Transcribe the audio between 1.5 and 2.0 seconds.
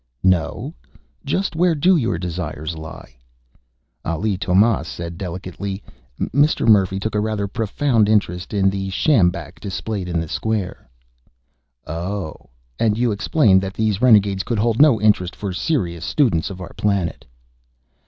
where do